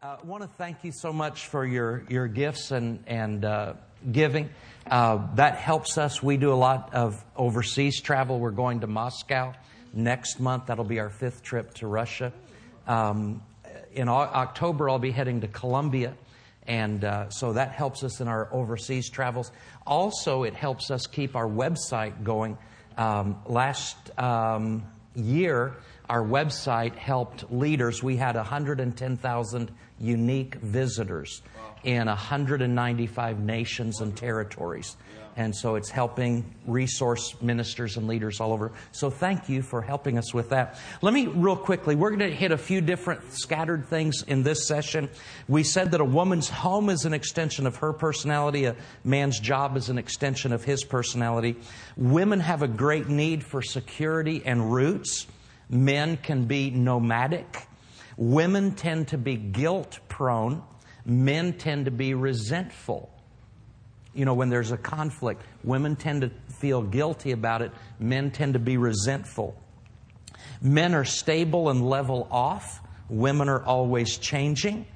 [0.00, 3.72] I want to thank you so much for your, your gifts and, and uh,
[4.12, 4.48] giving.
[4.88, 6.22] Uh, that helps us.
[6.22, 8.38] We do a lot of overseas travel.
[8.38, 9.54] We're going to Moscow
[9.92, 10.66] next month.
[10.66, 12.32] That'll be our fifth trip to Russia.
[12.86, 13.42] Um,
[13.92, 16.14] in October, I'll be heading to Colombia.
[16.64, 19.50] And uh, so that helps us in our overseas travels.
[19.84, 22.56] Also, it helps us keep our website going.
[22.96, 24.86] Um, last um,
[25.16, 25.74] year,
[26.08, 28.02] our website helped leaders.
[28.02, 29.70] We had 110,000
[30.00, 31.42] unique visitors
[31.84, 34.96] in 195 nations and territories.
[35.36, 38.72] And so it's helping resource ministers and leaders all over.
[38.90, 40.80] So thank you for helping us with that.
[41.00, 44.66] Let me, real quickly, we're going to hit a few different scattered things in this
[44.66, 45.08] session.
[45.46, 49.76] We said that a woman's home is an extension of her personality, a man's job
[49.76, 51.54] is an extension of his personality.
[51.96, 55.28] Women have a great need for security and roots.
[55.70, 57.66] Men can be nomadic.
[58.16, 60.62] Women tend to be guilt prone.
[61.04, 63.10] Men tend to be resentful.
[64.14, 67.70] You know, when there's a conflict, women tend to feel guilty about it.
[68.00, 69.56] Men tend to be resentful.
[70.60, 72.80] Men are stable and level off.
[73.08, 74.86] Women are always changing.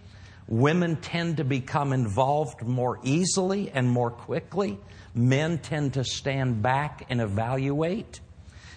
[0.48, 4.78] Women tend to become involved more easily and more quickly.
[5.14, 8.20] Men tend to stand back and evaluate.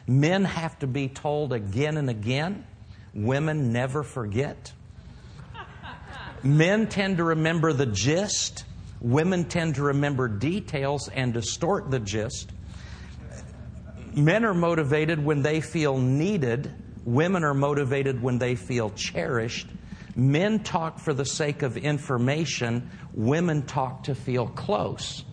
[0.08, 2.66] Men have to be told again and again.
[3.14, 4.74] Women never forget.
[6.44, 8.66] Men tend to remember the gist.
[9.02, 12.52] Women tend to remember details and distort the gist.
[14.14, 16.72] Men are motivated when they feel needed.
[17.04, 19.68] Women are motivated when they feel cherished.
[20.16, 22.90] Men talk for the sake of information.
[23.14, 25.26] Women talk to feel close.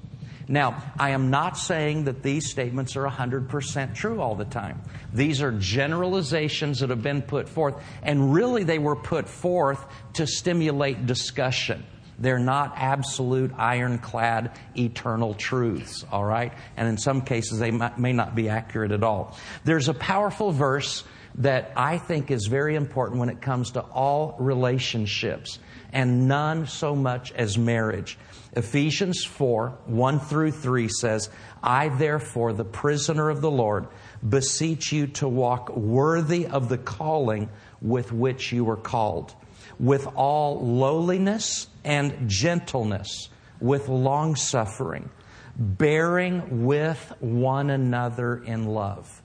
[0.52, 4.82] Now, I am not saying that these statements are 100% true all the time.
[5.10, 10.26] These are generalizations that have been put forth, and really they were put forth to
[10.26, 11.82] stimulate discussion.
[12.18, 16.52] They're not absolute, ironclad, eternal truths, all right?
[16.76, 19.38] And in some cases, they may not be accurate at all.
[19.64, 21.02] There's a powerful verse
[21.36, 25.58] that I think is very important when it comes to all relationships,
[25.94, 28.18] and none so much as marriage.
[28.54, 31.30] Ephesians 4 1 through 3 says,
[31.62, 33.88] I therefore, the prisoner of the Lord,
[34.26, 37.48] beseech you to walk worthy of the calling
[37.80, 39.34] with which you were called,
[39.80, 45.08] with all lowliness and gentleness, with long suffering,
[45.56, 49.22] bearing with one another in love.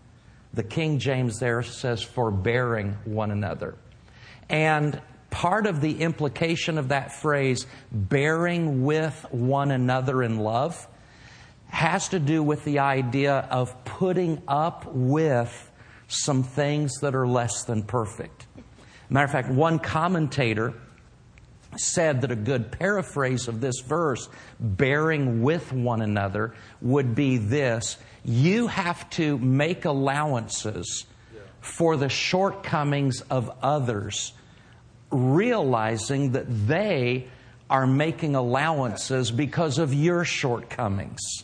[0.53, 3.75] The King James there says, forbearing one another.
[4.49, 5.01] And
[5.37, 10.87] part of the implication of that phrase, bearing with one another in love,
[11.67, 15.71] has to do with the idea of putting up with
[16.07, 18.47] some things that are less than perfect.
[19.11, 20.73] Matter of fact, one commentator
[21.75, 24.27] said that a good paraphrase of this verse,
[24.59, 31.05] bearing with one another, would be this you have to make allowances
[31.61, 34.33] for the shortcomings of others
[35.11, 37.27] realizing that they
[37.69, 41.43] are making allowances because of your shortcomings.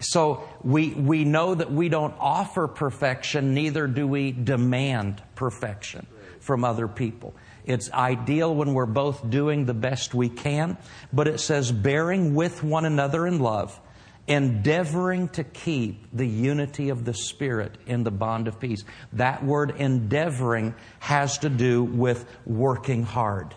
[0.00, 6.06] So we, we know that we don't offer perfection, neither do we demand perfection
[6.40, 7.34] from other people.
[7.64, 10.76] It's ideal when we're both doing the best we can,
[11.12, 13.78] but it says bearing with one another in love
[14.26, 18.84] endeavoring to keep the unity of the Spirit in the bond of peace.
[19.14, 23.54] That word endeavoring has to do with working hard.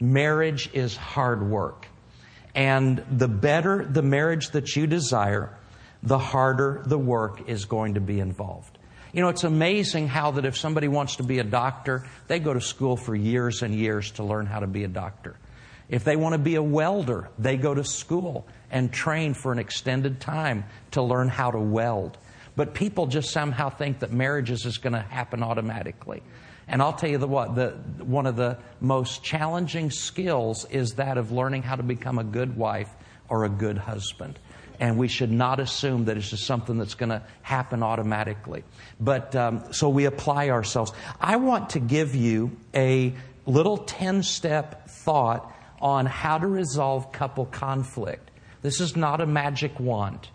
[0.00, 1.86] Marriage is hard work.
[2.54, 5.58] And the better the marriage that you desire,
[6.02, 8.78] the harder the work is going to be involved.
[9.12, 12.52] You know, it's amazing how that if somebody wants to be a doctor, they go
[12.52, 15.36] to school for years and years to learn how to be a doctor.
[15.88, 19.58] If they want to be a welder, they go to school and train for an
[19.58, 22.18] extended time to learn how to weld.
[22.56, 26.22] But people just somehow think that marriages is going to happen automatically.
[26.68, 27.70] And I'll tell you the what, the,
[28.02, 32.56] one of the most challenging skills is that of learning how to become a good
[32.56, 32.90] wife
[33.28, 34.38] or a good husband.
[34.80, 38.64] And we should not assume that it's just something that's going to happen automatically.
[39.00, 40.92] But um, so we apply ourselves.
[41.20, 43.14] I want to give you a
[43.46, 48.30] little 10 step thought on how to resolve couple conflict.
[48.66, 50.26] This is not a magic wand,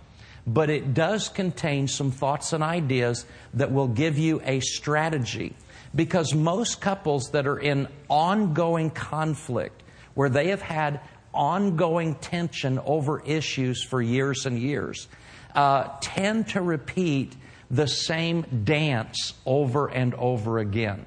[0.47, 3.25] but it does contain some thoughts and ideas
[3.55, 5.53] that will give you a strategy.
[5.93, 9.83] Because most couples that are in ongoing conflict,
[10.13, 11.01] where they have had
[11.33, 15.09] ongoing tension over issues for years and years,
[15.53, 17.35] uh, tend to repeat
[17.69, 21.05] the same dance over and over again.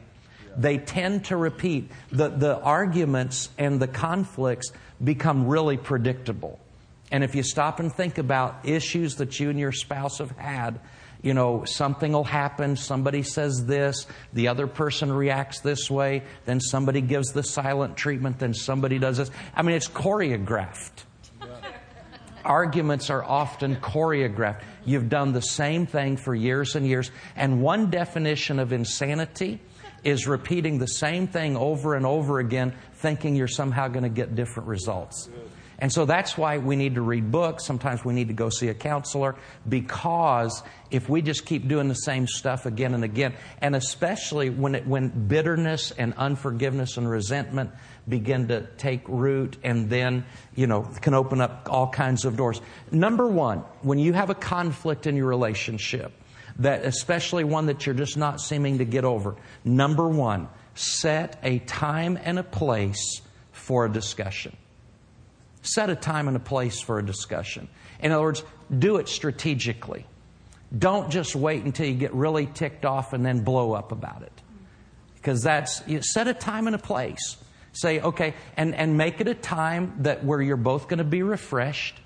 [0.59, 1.91] They tend to repeat.
[2.12, 4.73] The, the arguments and the conflicts
[5.03, 6.61] become really predictable.
[7.10, 10.80] And if you stop and think about issues that you and your spouse have had,
[11.22, 16.60] you know, something will happen, somebody says this, the other person reacts this way, then
[16.60, 19.30] somebody gives the silent treatment, then somebody does this.
[19.54, 21.04] I mean, it's choreographed.
[22.44, 24.60] Arguments are often choreographed.
[24.84, 27.10] You've done the same thing for years and years.
[27.36, 29.60] And one definition of insanity
[30.02, 34.34] is repeating the same thing over and over again, thinking you're somehow going to get
[34.34, 35.30] different results.
[35.79, 37.65] And so that's why we need to read books.
[37.65, 39.37] Sometimes we need to go see a counselor
[39.69, 44.75] because if we just keep doing the same stuff again and again, and especially when,
[44.76, 47.71] it, when bitterness and unforgiveness and resentment
[48.09, 50.25] begin to take root and then,
[50.55, 52.61] you know, can open up all kinds of doors.
[52.91, 56.12] Number one, when you have a conflict in your relationship,
[56.59, 61.59] that especially one that you're just not seeming to get over, number one, set a
[61.61, 63.21] time and a place
[63.53, 64.56] for a discussion.
[65.64, 67.69] Set a time and a place for a discussion.
[67.99, 68.44] In other words,
[68.76, 70.06] do it strategically.
[70.76, 74.43] Don't just wait until you get really ticked off and then blow up about it.
[75.14, 77.38] Because that's, you set a time and a place.
[77.72, 81.22] Say, okay, and, and make it a time that where you're both going to be
[81.22, 81.99] refreshed,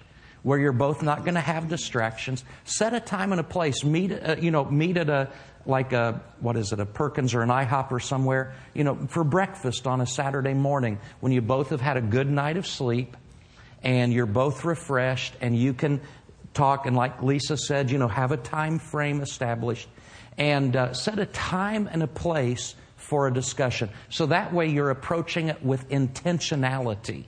[0.44, 2.44] where you're both not going to have distractions.
[2.64, 3.82] Set a time and a place.
[3.84, 5.30] Meet, uh, you know, meet at a,
[5.66, 9.24] like a, what is it, a Perkins or an IHOP or somewhere, you know, for
[9.24, 13.16] breakfast on a Saturday morning when you both have had a good night of sleep
[13.82, 16.00] and you're both refreshed and you can
[16.54, 19.88] talk and like lisa said you know have a time frame established
[20.38, 23.90] and uh, set a time and a place for a discussion.
[24.08, 27.24] So that way you're approaching it with intentionality.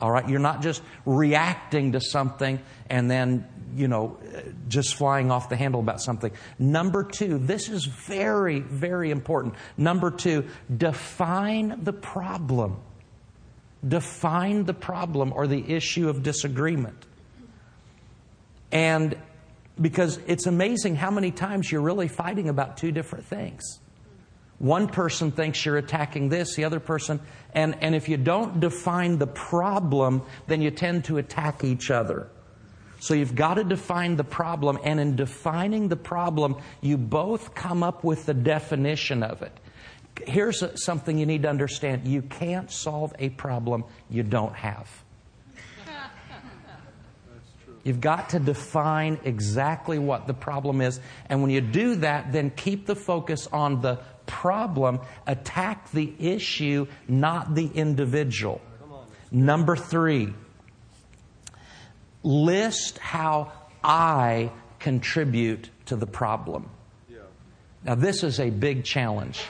[0.00, 0.28] All right?
[0.28, 3.46] You're not just reacting to something and then
[3.76, 4.18] you know
[4.66, 6.32] just flying off the handle about something.
[6.58, 9.54] Number two this is very very important.
[9.76, 12.80] Number two define the problem
[13.86, 17.06] define the problem or the issue of disagreement.
[18.72, 19.16] And
[19.80, 23.80] because it's amazing how many times you're really fighting about two different things.
[24.58, 27.20] One person thinks you're attacking this, the other person,
[27.54, 32.28] and, and if you don't define the problem, then you tend to attack each other.
[33.00, 37.82] So you've got to define the problem, and in defining the problem, you both come
[37.82, 39.58] up with the definition of it
[40.26, 44.88] here's something you need to understand you can't solve a problem you don't have.
[47.82, 51.00] You've got to define exactly what the problem is.
[51.28, 55.00] And when you do that, then keep the focus on the problem.
[55.26, 58.60] Attack the issue, not the individual.
[59.32, 60.34] Number three,
[62.22, 63.52] list how
[63.82, 66.68] I contribute to the problem.
[67.82, 69.40] Now, this is a big challenge.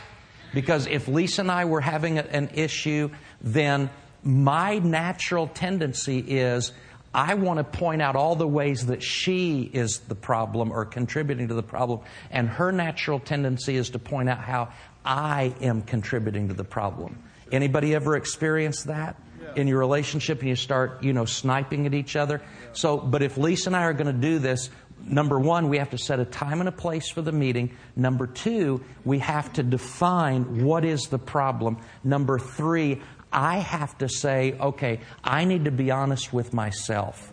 [0.54, 3.10] Because if Lisa and I were having an issue,
[3.40, 3.90] then
[4.22, 6.72] my natural tendency is
[7.12, 11.48] I want to point out all the ways that she is the problem or contributing
[11.48, 12.00] to the problem.
[12.30, 14.68] And her natural tendency is to point out how
[15.04, 17.18] I am contributing to the problem.
[17.50, 19.16] Anybody ever experienced that?
[19.56, 22.40] in your relationship and you start, you know, sniping at each other.
[22.72, 24.70] So, but if Lisa and I are going to do this,
[25.04, 27.76] number one, we have to set a time and a place for the meeting.
[27.96, 31.78] Number two, we have to define what is the problem.
[32.04, 33.00] Number three,
[33.32, 37.32] I have to say, okay, I need to be honest with myself.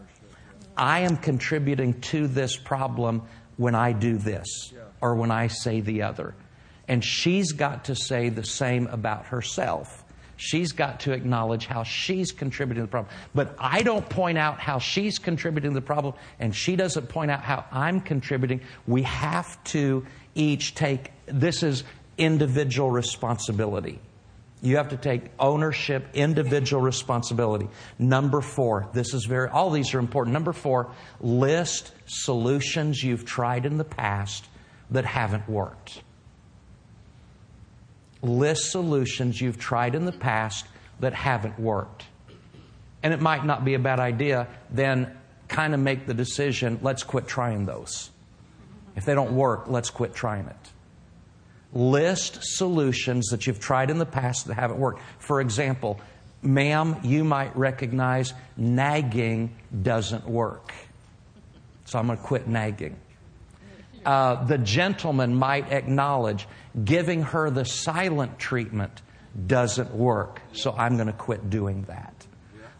[0.75, 3.23] I am contributing to this problem
[3.57, 6.35] when I do this or when I say the other.
[6.87, 10.03] And she's got to say the same about herself.
[10.37, 13.13] She's got to acknowledge how she's contributing to the problem.
[13.33, 17.31] But I don't point out how she's contributing to the problem, and she doesn't point
[17.31, 18.61] out how I'm contributing.
[18.85, 21.83] We have to each take this is
[22.17, 23.99] individual responsibility.
[24.61, 27.67] You have to take ownership, individual responsibility.
[27.99, 30.33] Number four, this is very, all these are important.
[30.33, 34.47] Number four, list solutions you've tried in the past
[34.89, 36.01] that haven't worked
[38.21, 40.65] list solutions you've tried in the past
[40.99, 42.05] that haven't worked.
[43.03, 45.15] And it might not be a bad idea, then
[45.47, 48.09] kind of make the decision let's quit trying those.
[48.95, 50.55] If they don't work, let's quit trying it.
[51.73, 55.01] List solutions that you've tried in the past that haven't worked.
[55.19, 55.99] For example,
[56.41, 60.73] ma'am, you might recognize nagging doesn't work.
[61.85, 62.97] So I'm going to quit nagging.
[64.05, 66.47] Uh, the gentleman might acknowledge
[66.83, 69.01] giving her the silent treatment
[69.45, 72.25] doesn't work, so I'm going to quit doing that.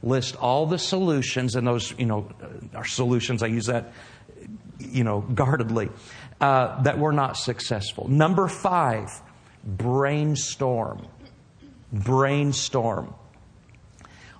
[0.03, 2.29] List all the solutions, and those, you know,
[2.75, 3.41] are solutions.
[3.43, 3.93] I use that,
[4.79, 5.89] you know, guardedly,
[6.39, 8.07] uh, that were not successful.
[8.07, 9.09] Number five,
[9.63, 11.07] brainstorm.
[11.91, 13.13] Brainstorm.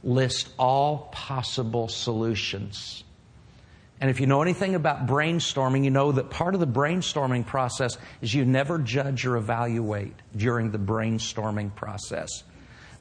[0.03, 3.03] List all possible solutions.
[3.99, 7.97] And if you know anything about brainstorming, you know that part of the brainstorming process
[8.21, 12.43] is you never judge or evaluate during the brainstorming process.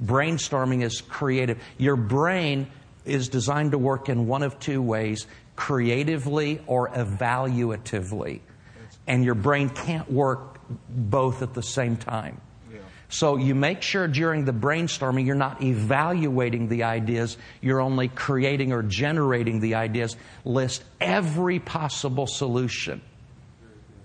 [0.02, 1.62] Brainstorming is creative.
[1.76, 2.68] Your brain
[3.04, 8.40] is designed to work in one of two ways creatively or evaluatively.
[9.06, 12.40] And your brain can't work both at the same time.
[13.08, 18.72] So you make sure during the brainstorming you're not evaluating the ideas, you're only creating
[18.72, 20.16] or generating the ideas.
[20.44, 23.00] List every possible solution.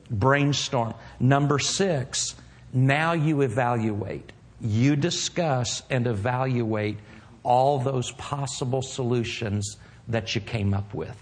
[0.10, 0.93] Brainstorm.
[1.20, 2.36] Number six,
[2.74, 4.31] now you evaluate.
[4.60, 6.98] You discuss and evaluate
[7.43, 9.77] all those possible solutions
[10.08, 11.17] that you came up with.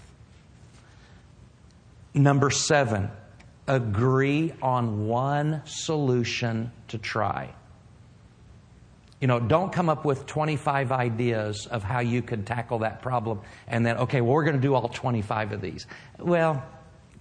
[2.12, 3.10] Number seven,
[3.66, 7.54] agree on one solution to try.
[9.20, 13.40] You know, don't come up with 25 ideas of how you could tackle that problem
[13.68, 15.86] and then, okay, well, we're going to do all 25 of these.
[16.18, 16.64] Well,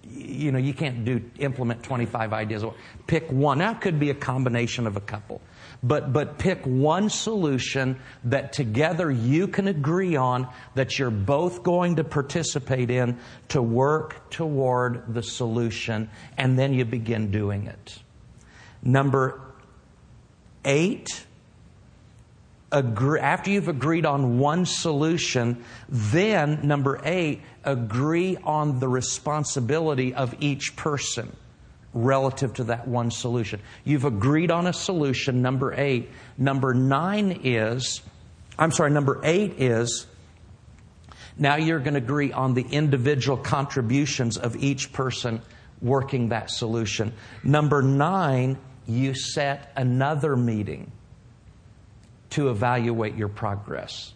[0.09, 2.63] you know, you can't do implement 25 ideas.
[3.05, 3.59] Pick one.
[3.59, 5.41] That could be a combination of a couple.
[5.83, 11.97] But, but pick one solution that together you can agree on that you're both going
[11.97, 17.99] to participate in to work toward the solution, and then you begin doing it.
[18.81, 19.41] Number
[20.65, 21.25] eight,
[22.71, 30.35] agree, after you've agreed on one solution, then number eight, agree on the responsibility of
[30.39, 31.35] each person
[31.93, 33.59] relative to that one solution.
[33.83, 36.09] You've agreed on a solution, number eight.
[36.37, 38.01] Number nine is,
[38.57, 40.05] I'm sorry, number eight is,
[41.37, 45.41] now you're going to agree on the individual contributions of each person
[45.81, 47.13] working that solution.
[47.43, 50.91] Number nine, you set another meeting
[52.31, 54.13] to evaluate your progress.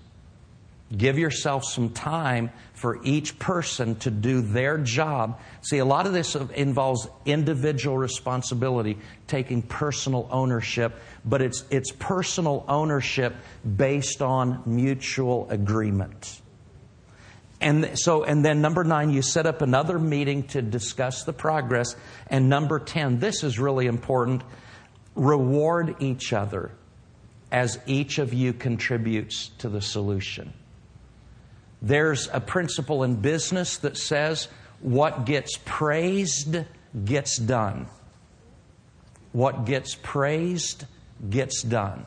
[0.96, 5.39] Give yourself some time for each person to do their job.
[5.62, 10.93] See, a lot of this involves individual responsibility, taking personal ownership,
[11.25, 13.34] but it's, it's personal ownership
[13.65, 16.41] based on mutual agreement.
[17.60, 21.96] And so, and then number nine, you set up another meeting to discuss the progress.
[22.27, 24.43] And number 10, this is really important
[25.15, 26.72] reward each other
[27.53, 30.51] as each of you contributes to the solution.
[31.83, 34.48] There's a principle in business that says
[34.81, 36.57] what gets praised
[37.05, 37.86] gets done.
[39.33, 40.86] What gets praised
[41.29, 42.05] gets done.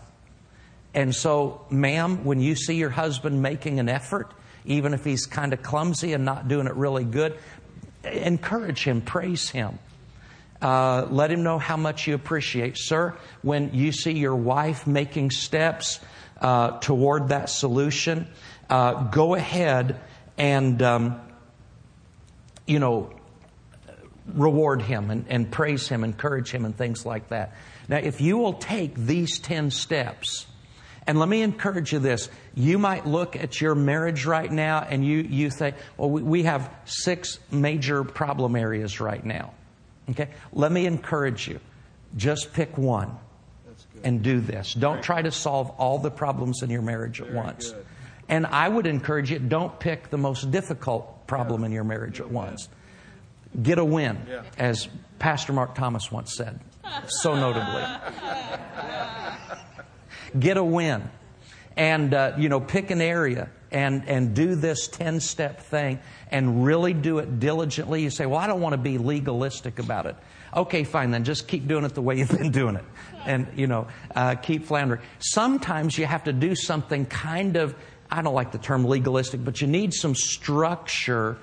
[0.92, 4.32] And so, ma'am, when you see your husband making an effort,
[4.64, 7.38] even if he's kind of clumsy and not doing it really good,
[8.02, 9.78] encourage him, praise him.
[10.60, 12.76] Uh, let him know how much you appreciate.
[12.78, 16.00] Sir, when you see your wife making steps
[16.40, 18.26] uh, toward that solution,
[18.70, 20.00] uh, go ahead
[20.38, 21.20] and, um,
[22.66, 23.10] you know,
[24.34, 27.54] reward him and, and praise him, encourage him, and things like that.
[27.88, 30.46] Now, if you will take these 10 steps,
[31.06, 32.28] and let me encourage you this.
[32.54, 36.42] You might look at your marriage right now and you, you say, well, we, we
[36.42, 39.54] have six major problem areas right now.
[40.10, 40.28] Okay?
[40.52, 41.60] Let me encourage you.
[42.16, 43.16] Just pick one
[44.04, 44.74] and do this.
[44.74, 47.74] Don't try to solve all the problems in your marriage at once.
[48.28, 52.30] And I would encourage you don't pick the most difficult problem in your marriage at
[52.30, 52.68] once.
[53.62, 54.18] Get a win,
[54.58, 56.60] as Pastor Mark Thomas once said,
[57.06, 57.84] so notably.
[60.38, 61.08] Get a win.
[61.76, 66.64] And, uh, you know, pick an area and, and do this 10 step thing and
[66.64, 68.02] really do it diligently.
[68.02, 70.16] You say, well, I don't want to be legalistic about it.
[70.54, 72.84] Okay, fine, then just keep doing it the way you've been doing it.
[73.24, 75.02] And, you know, uh, keep floundering.
[75.18, 77.74] Sometimes you have to do something kind of,
[78.10, 81.38] I don't like the term legalistic, but you need some structure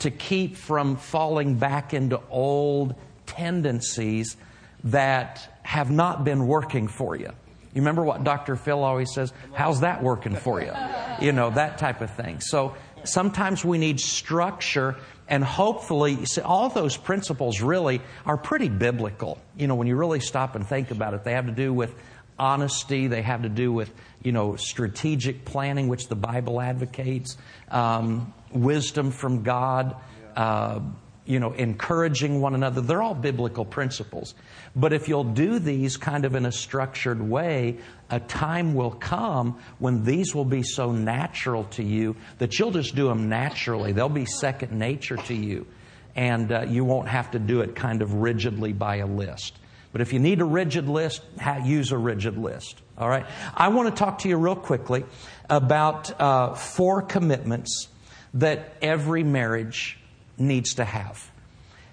[0.00, 2.94] to keep from falling back into old
[3.26, 4.36] tendencies
[4.84, 7.30] that have not been working for you.
[7.74, 8.54] You remember what Dr.
[8.54, 9.32] Phil always says?
[9.52, 10.72] How's that working for you?
[11.20, 12.38] You know, that type of thing.
[12.40, 14.96] So sometimes we need structure
[15.28, 19.40] and hopefully see, all those principles really are pretty biblical.
[19.56, 21.94] You know, when you really stop and think about it, they have to do with
[22.38, 23.06] honesty.
[23.06, 23.92] They have to do with,
[24.22, 27.36] you know, strategic planning, which the Bible advocates,
[27.70, 29.96] um, wisdom from God,
[30.36, 30.80] uh,
[31.26, 32.80] you know, encouraging one another.
[32.80, 34.34] They're all biblical principles.
[34.76, 37.78] But if you'll do these kind of in a structured way,
[38.10, 42.94] a time will come when these will be so natural to you that you'll just
[42.94, 43.92] do them naturally.
[43.92, 45.66] They'll be second nature to you.
[46.14, 49.58] And uh, you won't have to do it kind of rigidly by a list.
[49.92, 51.22] But if you need a rigid list,
[51.64, 52.82] use a rigid list.
[52.98, 53.26] All right?
[53.54, 55.04] I want to talk to you real quickly
[55.48, 57.88] about uh, four commitments
[58.34, 59.98] that every marriage
[60.38, 61.30] needs to have.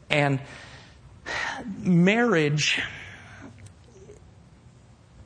[0.09, 0.39] And
[1.79, 2.81] marriage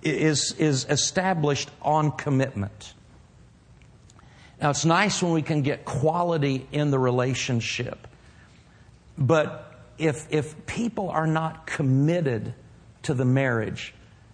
[0.01, 2.93] is, is established on commitment.
[4.61, 8.07] Now, it's nice when we can get quality in the relationship.
[9.17, 12.53] But if, if people are not committed
[13.03, 13.93] to the marriage,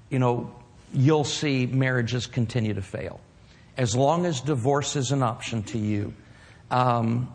[0.10, 0.54] you know,
[0.94, 3.20] you'll see marriages continue to fail.
[3.78, 6.14] As long as divorce is an option to you,
[6.70, 7.34] um,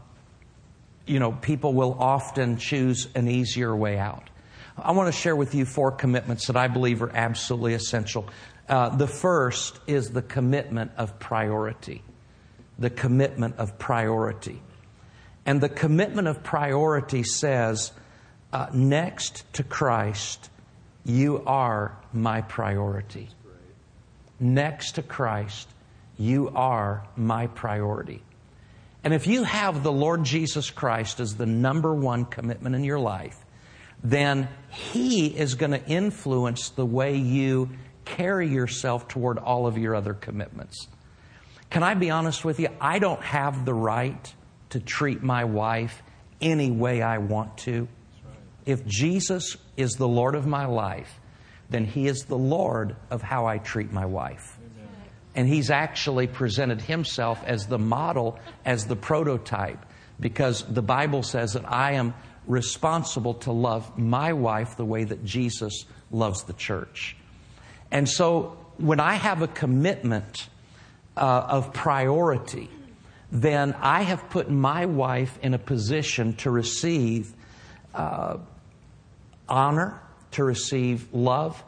[1.07, 4.29] you know, people will often choose an easier way out.
[4.77, 8.29] I want to share with you four commitments that I believe are absolutely essential.
[8.69, 12.03] Uh, the first is the commitment of priority.
[12.79, 14.61] The commitment of priority.
[15.47, 17.93] And the commitment of priority says,
[18.53, 20.51] uh, next to Christ,
[21.05, 23.31] you are my priority.
[24.41, 25.69] Next to Christ,
[26.19, 28.23] you are my priority.
[29.07, 32.99] And if you have the Lord Jesus Christ as the number one commitment in your
[32.99, 33.39] life,
[34.03, 37.71] then He is going to influence the way you
[38.05, 40.89] carry yourself toward all of your other commitments.
[41.71, 42.67] Can I be honest with you?
[42.81, 44.35] I don't have the right
[44.71, 46.03] to treat my wife
[46.41, 47.87] any way I want to.
[48.65, 51.21] If Jesus is the Lord of my life,
[51.71, 54.56] then He is the Lord of how I treat my wife.
[55.37, 59.85] And He's actually presented Himself as the model, as the prototype,
[60.19, 62.15] because the Bible says that I am
[62.47, 67.17] responsible to love my wife the way that Jesus loves the church.
[67.91, 70.49] And so when I have a commitment
[71.17, 72.71] uh, of priority,
[73.33, 77.33] then I have put my wife in a position to receive
[77.95, 78.39] uh,
[79.49, 80.01] honor,
[80.33, 81.63] to receive love.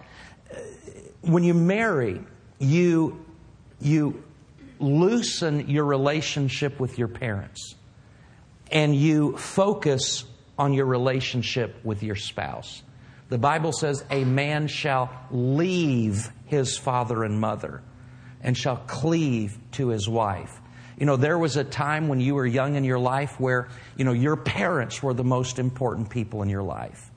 [1.23, 2.21] When you marry,
[2.59, 3.25] you,
[3.81, 4.23] you
[4.79, 7.75] loosen your relationship with your parents
[8.71, 10.25] and you focus
[10.59, 12.83] on your relationship with your spouse.
[13.29, 17.83] The Bible says a man shall leave his father and mother
[18.43, 20.61] and shall cleave to his wife.
[20.99, 24.05] You know, there was a time when you were young in your life where, you
[24.05, 27.11] know, your parents were the most important people in your life.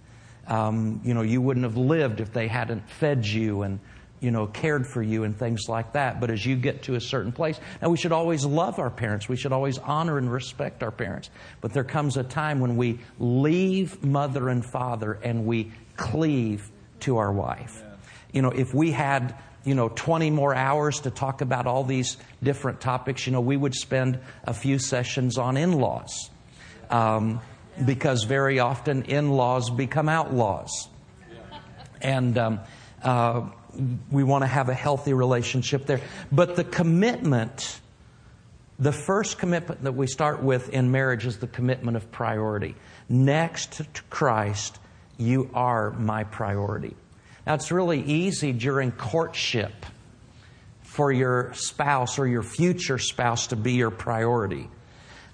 [0.47, 3.79] Um, you know, you wouldn't have lived if they hadn't fed you and,
[4.21, 6.21] you know, cared for you and things like that.
[6.21, 9.27] But as you get to a certain place, now we should always love our parents.
[9.27, 11.29] We should always honor and respect our parents.
[11.59, 17.17] But there comes a time when we leave mother and father and we cleave to
[17.17, 17.83] our wife.
[18.31, 22.17] You know, if we had you know, 20 more hours to talk about all these
[22.41, 26.31] different topics, you know, we would spend a few sessions on in laws.
[26.89, 27.41] Um,
[27.85, 30.89] because very often in laws become outlaws.
[32.01, 32.59] And um,
[33.03, 33.49] uh,
[34.11, 36.01] we want to have a healthy relationship there.
[36.31, 37.79] But the commitment,
[38.79, 42.75] the first commitment that we start with in marriage is the commitment of priority.
[43.07, 44.79] Next to Christ,
[45.17, 46.95] you are my priority.
[47.45, 49.73] Now, it's really easy during courtship
[50.81, 54.69] for your spouse or your future spouse to be your priority.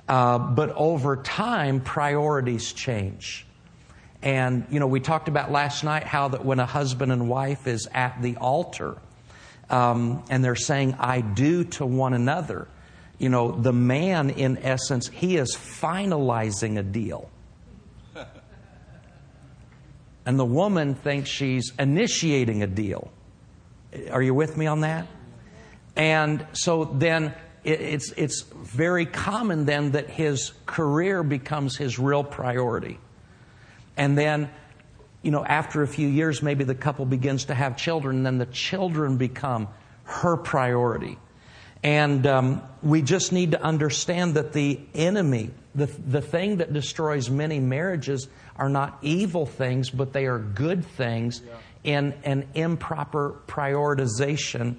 [0.07, 3.46] Uh, but over time, priorities change.
[4.21, 7.67] And, you know, we talked about last night how that when a husband and wife
[7.67, 8.97] is at the altar
[9.69, 12.67] um, and they're saying, I do to one another,
[13.19, 17.29] you know, the man, in essence, he is finalizing a deal.
[20.25, 23.09] And the woman thinks she's initiating a deal.
[24.11, 25.07] Are you with me on that?
[25.95, 32.99] And so then it's, it's very common then that his career becomes his real priority.
[33.97, 34.49] And then,
[35.23, 38.37] you know, after a few years, maybe the couple begins to have children, and then
[38.37, 39.67] the children become
[40.03, 41.17] her priority.
[41.83, 47.29] And um, we just need to understand that the enemy, the, the thing that destroys
[47.29, 51.53] many marriages, are not evil things, but they are good things yeah.
[51.83, 54.77] in an improper prioritization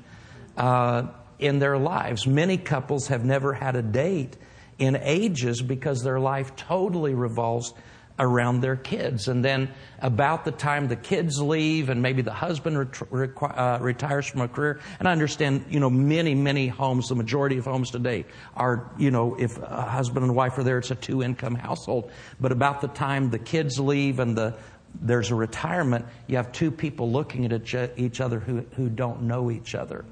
[0.57, 1.07] uh,
[1.39, 2.27] in their lives.
[2.27, 4.37] Many couples have never had a date
[4.79, 7.73] in ages because their life totally revolves
[8.19, 9.29] around their kids.
[9.29, 12.79] And then about the time the kids leave and maybe the husband
[13.11, 17.15] ret- uh, retires from a career, and I understand, you know, many, many homes, the
[17.15, 18.25] majority of homes today
[18.57, 22.11] are, you know, if a husband and wife are there, it's a two income household.
[22.41, 24.55] But about the time the kids leave and the
[25.01, 29.51] there's a retirement, you have two people looking at each other who, who don't know
[29.51, 30.05] each other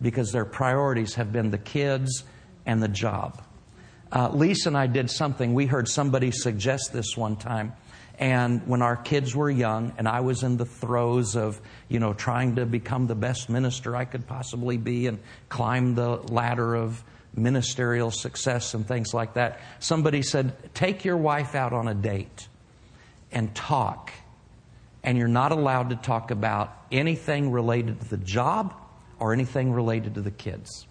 [0.00, 2.24] because their priorities have been the kids
[2.64, 3.42] and the job.
[4.12, 5.54] Uh, Lisa and I did something.
[5.54, 7.74] We heard somebody suggest this one time.
[8.18, 12.14] And when our kids were young and I was in the throes of, you know,
[12.14, 17.02] trying to become the best minister I could possibly be and climb the ladder of
[17.34, 22.48] ministerial success and things like that, somebody said, take your wife out on a date
[23.30, 24.12] and talk.
[25.02, 28.74] And you're not allowed to talk about anything related to the job
[29.18, 30.86] or anything related to the kids.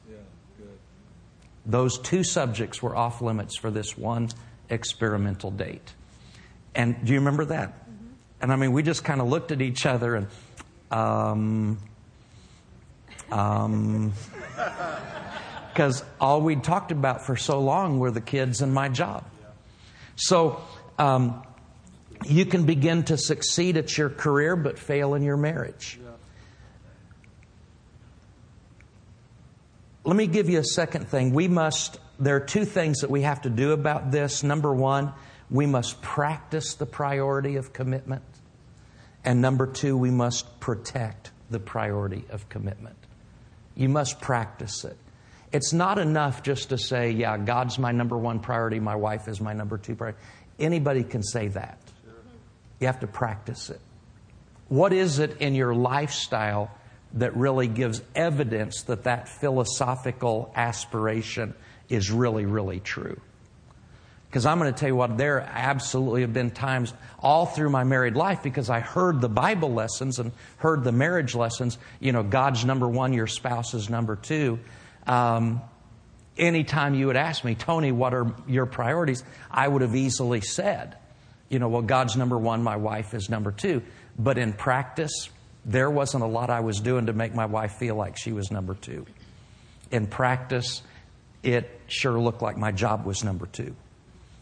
[1.66, 4.30] Those two subjects were off limits for this one
[4.70, 5.94] experimental date.
[6.76, 7.70] And do you remember that?
[7.70, 8.06] Mm-hmm.
[8.42, 10.28] And I mean, we just kind of looked at each other and,
[10.92, 11.78] um,
[13.32, 14.14] um,
[15.74, 19.26] because all we'd talked about for so long were the kids and my job.
[20.16, 20.62] So,
[20.98, 21.44] um,
[22.26, 26.00] you can begin to succeed at your career but fail in your marriage.
[30.06, 31.34] Let me give you a second thing.
[31.34, 34.44] We must, there are two things that we have to do about this.
[34.44, 35.12] Number one,
[35.50, 38.24] we must practice the priority of commitment.
[39.24, 42.98] And number two, we must protect the priority of commitment.
[43.76, 44.96] You must practice it.
[45.52, 49.42] It's not enough just to say, yeah, God's my number one priority, my wife is
[49.42, 50.20] my number two priority.
[50.60, 51.80] Anybody can say that.
[52.80, 53.82] You have to practice it.
[54.68, 56.70] What is it in your lifestyle
[57.16, 61.54] that really gives evidence that that philosophical aspiration
[61.90, 63.20] is really, really true.
[64.28, 67.86] Because I'm going to tell you what, there absolutely have been times all through my
[67.86, 71.78] married life because I heard the Bible lessons and heard the marriage lessons.
[72.02, 74.60] You know, God's number one, your spouse is number two.
[75.08, 75.62] Um,
[76.38, 79.24] anytime you would ask me, Tony, what are your priorities?
[79.50, 80.98] I would have easily said,
[81.48, 83.84] you know, well, God's number one, my wife is number two.
[84.20, 85.30] But in practice,
[85.66, 88.52] there wasn't a lot I was doing to make my wife feel like she was
[88.52, 89.06] number two.
[89.92, 90.84] In practice,
[91.42, 93.76] it sure looked like my job was number two.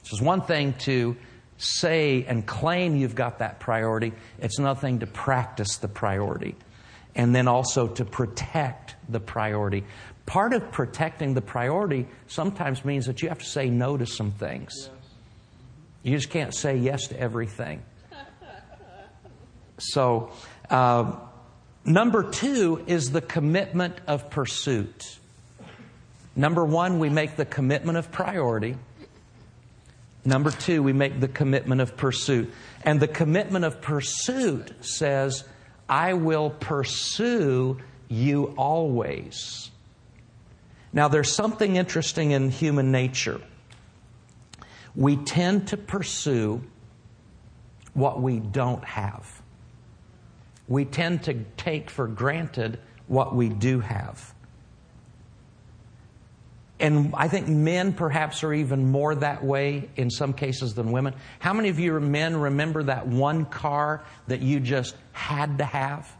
[0.04, 1.16] So it's one thing to
[1.58, 6.56] say and claim you've got that priority, it's another thing to practice the priority.
[7.16, 9.86] And then also to protect the priority.
[10.26, 14.32] Part of protecting the priority sometimes means that you have to say no to some
[14.32, 14.90] things.
[16.02, 17.84] You just can't say yes to everything.
[19.78, 20.32] So,
[20.74, 21.16] uh,
[21.86, 25.20] number two is the commitment of pursuit.
[26.36, 28.76] Number one, we make the commitment of priority.
[30.26, 32.52] Number two, we make the commitment of pursuit.
[32.82, 35.44] And the commitment of pursuit says,
[35.88, 39.70] I will pursue you always.
[40.92, 43.42] Now, there's something interesting in human nature.
[44.96, 46.64] We tend to pursue
[47.94, 49.43] what we don't have
[50.74, 54.34] we tend to take for granted what we do have.
[56.80, 61.14] And I think men perhaps are even more that way in some cases than women.
[61.38, 66.12] How many of you men remember that one car that you just had to have?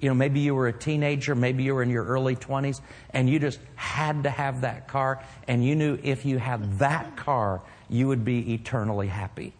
[0.00, 3.30] You know, maybe you were a teenager, maybe you were in your early 20s, and
[3.30, 7.62] you just had to have that car, and you knew if you had that car,
[7.88, 9.54] you would be eternally happy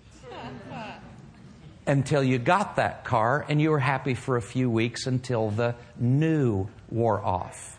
[1.86, 5.74] until you got that car and you were happy for a few weeks until the
[5.98, 7.78] new wore off.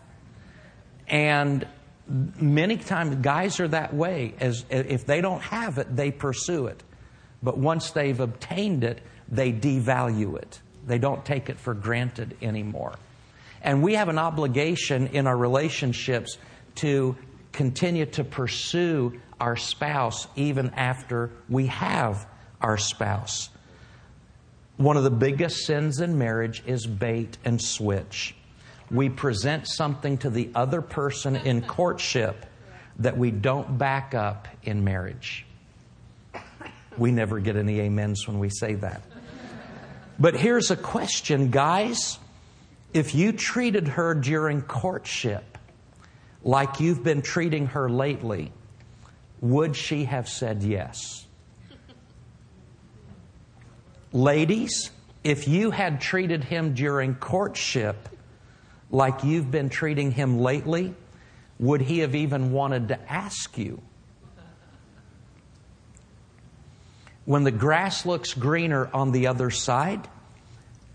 [1.08, 1.66] And
[2.06, 4.34] many times guys are that way.
[4.40, 6.82] As if they don't have it they pursue it.
[7.42, 10.60] But once they've obtained it they devalue it.
[10.86, 12.94] They don't take it for granted anymore.
[13.62, 16.36] And we have an obligation in our relationships
[16.76, 17.16] to
[17.52, 22.26] continue to pursue our spouse even after we have
[22.60, 23.48] our spouse
[24.82, 28.34] one of the biggest sins in marriage is bait and switch.
[28.90, 32.46] We present something to the other person in courtship
[32.98, 35.46] that we don't back up in marriage.
[36.98, 39.02] We never get any amens when we say that.
[40.18, 42.18] But here's a question, guys.
[42.92, 45.58] If you treated her during courtship
[46.42, 48.52] like you've been treating her lately,
[49.40, 51.26] would she have said yes?
[54.12, 54.90] Ladies,
[55.24, 58.10] if you had treated him during courtship
[58.90, 60.94] like you've been treating him lately,
[61.58, 63.80] would he have even wanted to ask you?
[67.24, 70.06] When the grass looks greener on the other side,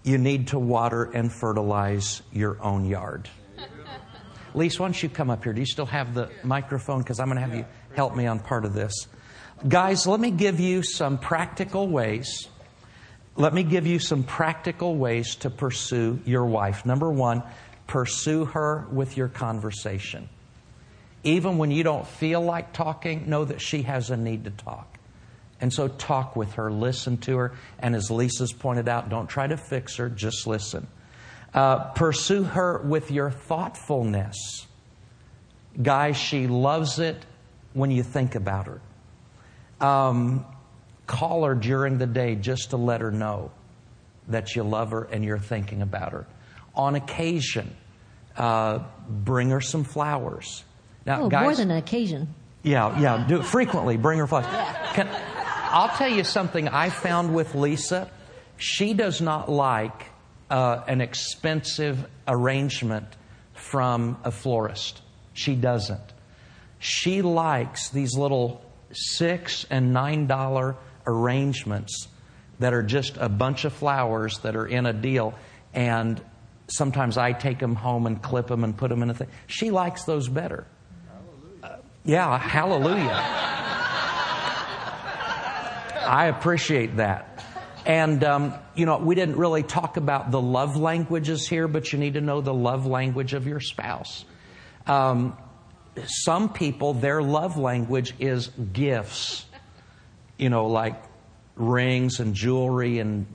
[0.04, 3.30] you need to water and fertilize your own yard.
[4.54, 5.54] Lisa, why don't you come up here?
[5.54, 7.00] Do you still have the microphone?
[7.00, 9.08] Because I'm going to have you help me on part of this.
[9.68, 12.48] Guys, let me give you some practical ways
[13.38, 16.86] let me give you some practical ways to pursue your wife.
[16.86, 17.44] Number one,
[17.86, 20.28] pursue her with your conversation.
[21.24, 24.98] Even when you don't feel like talking, know that she has a need to talk.
[25.62, 29.48] And so talk with her, listen to her, and as Lisa's pointed out, don't try
[29.48, 30.88] to fix her, just listen.
[31.54, 34.68] Uh, pursue her with your thoughtfulness.
[35.82, 37.24] Guys, she loves it
[37.74, 38.82] when you think about her.
[39.86, 40.46] Um,
[41.08, 43.52] call her during the day just to let her know
[44.28, 46.28] that you love her and you're thinking about her.
[46.76, 47.76] On occasion,
[48.36, 50.64] uh, bring her some flowers.
[51.06, 52.36] Now, oh, guys, more than an occasion.
[52.62, 53.26] Yeah, yeah.
[53.28, 53.98] Do it frequently.
[53.98, 54.46] Bring her flowers.
[54.94, 55.08] Can,
[55.70, 58.12] I'll tell you something I found with Lisa.
[58.58, 60.06] She does not like
[60.50, 63.06] uh, an expensive arrangement
[63.54, 65.02] from a florist.
[65.34, 66.02] She doesn't.
[66.80, 70.76] She likes these little six and nine dollar
[71.08, 72.08] arrangements
[72.60, 75.34] that are just a bunch of flowers that are in a deal,
[75.74, 76.22] and
[76.68, 79.30] sometimes I take them home and clip them and put them in a thing.
[79.48, 80.68] She likes those better.
[81.64, 83.24] Uh, yeah, hallelujah.
[86.08, 87.44] I appreciate that.
[87.86, 92.00] And, um, you know, we didn't really talk about the love languages here, but you
[92.00, 94.26] need to know the love language of your spouse.
[94.86, 95.38] Um,
[96.06, 99.46] some people, their love language is gifts,
[100.38, 100.96] you know, like
[101.56, 103.26] rings and jewelry and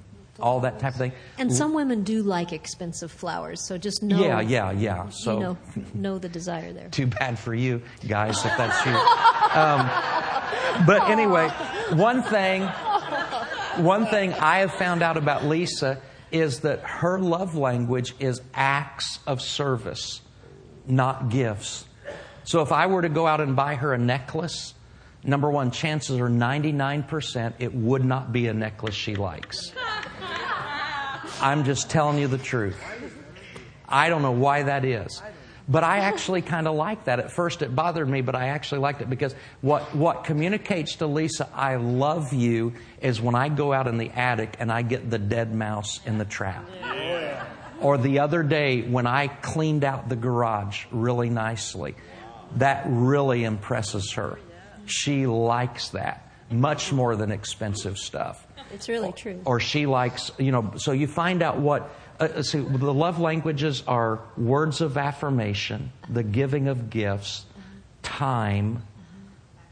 [0.41, 1.13] all that type of thing.
[1.39, 4.21] And some women do like expensive flowers, so just know.
[4.21, 5.09] Yeah, yeah, yeah.
[5.11, 5.59] So you know,
[5.95, 6.89] know the desire there.
[6.89, 8.93] Too bad for you guys if that's you.
[8.93, 11.49] Um, but anyway,
[11.93, 12.63] one thing,
[13.85, 19.19] one thing I have found out about Lisa is that her love language is acts
[19.27, 20.23] of service,
[20.87, 21.85] not gifts.
[22.45, 24.75] So if I were to go out and buy her a necklace,
[25.25, 29.73] number one, chances are 99% it would not be a necklace she likes.
[31.41, 32.81] I'm just telling you the truth.
[33.89, 35.23] I don't know why that is.
[35.69, 37.21] But I actually kind of like that.
[37.21, 41.07] At first it bothered me, but I actually liked it because what, what communicates to
[41.07, 45.09] Lisa, I love you, is when I go out in the attic and I get
[45.09, 46.69] the dead mouse in the trap.
[46.81, 47.45] Yeah.
[47.81, 51.95] Or the other day when I cleaned out the garage really nicely.
[52.57, 54.39] That really impresses her.
[54.87, 58.47] She likes that much more than expensive stuff.
[58.73, 59.41] It's really true.
[59.45, 61.91] Or she likes, you know, so you find out what
[62.21, 67.45] uh, uh, see, the love languages are words of affirmation, the giving of gifts,
[68.03, 68.83] time,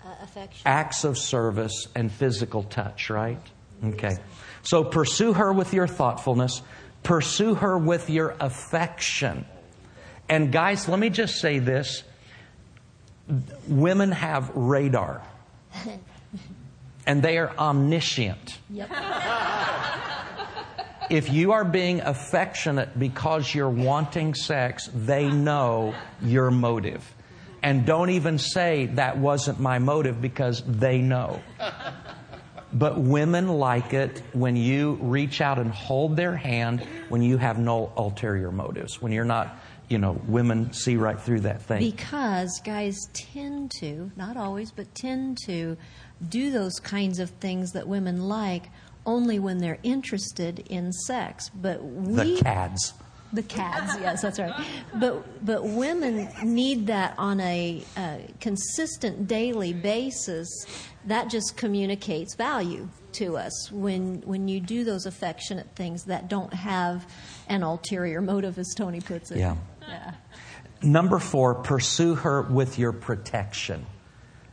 [0.05, 0.62] uh, affection.
[0.66, 3.40] acts of service, and physical touch, right?
[3.85, 4.16] Okay.
[4.62, 6.62] So pursue her with your thoughtfulness,
[7.03, 9.46] pursue her with your affection.
[10.29, 12.03] And guys, let me just say this
[13.68, 15.22] women have radar,
[17.06, 18.58] and they are omniscient.
[18.70, 18.90] Yep
[21.10, 27.14] if you are being affectionate because you're wanting sex, they know your motive.
[27.62, 31.42] And don't even say that wasn't my motive because they know.
[32.72, 37.58] But women like it when you reach out and hold their hand when you have
[37.58, 39.58] no ulterior motives, when you're not,
[39.90, 41.81] you know, women see right through that thing.
[41.81, 45.76] Because guys tend to, not always, but tend to
[46.26, 48.70] do those kinds of things that women like
[49.05, 51.50] only when they're interested in sex.
[51.53, 52.94] But we, the cads.
[53.33, 54.53] The cads, yes, that's right.
[54.94, 60.48] But but women need that on a uh, consistent daily basis.
[61.07, 66.53] That just communicates value to us when when you do those affectionate things that don't
[66.53, 67.07] have
[67.48, 69.38] an ulterior motive, as Tony puts it.
[69.38, 69.57] Yeah.
[69.90, 70.14] Yeah.
[70.83, 73.85] Number four, pursue her with your protection.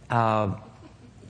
[0.09, 0.55] Uh,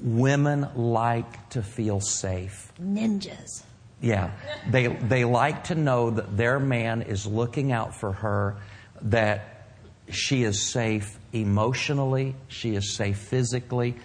[0.01, 2.71] women like to feel safe.
[2.81, 3.63] Ninjas.
[4.01, 4.31] Yeah.
[4.69, 8.57] They, they like to know that their man is looking out for her,
[9.01, 9.67] that
[10.09, 13.95] she is safe emotionally, she is safe physically,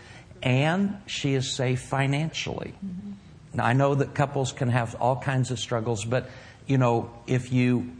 [0.42, 2.74] and she is safe financially.
[2.84, 3.12] Mm-hmm.
[3.54, 6.28] Now, I know that couples can have all kinds of struggles, but,
[6.66, 7.92] you know, if you